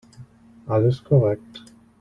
Alles 0.65 0.99
korrekt. 1.03 1.61